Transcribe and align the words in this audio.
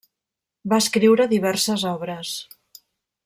Va 0.71 0.79
escriure 0.83 1.27
diverses 1.33 1.87
obres. 1.91 2.35